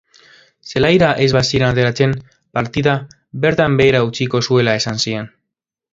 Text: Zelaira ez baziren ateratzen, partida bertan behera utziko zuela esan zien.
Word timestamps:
Zelaira 0.69 1.09
ez 1.25 1.27
baziren 1.35 1.67
ateratzen, 1.67 2.15
partida 2.59 2.95
bertan 3.45 3.77
behera 3.83 4.03
utziko 4.11 4.43
zuela 4.49 4.79
esan 4.83 5.03
zien. 5.05 5.35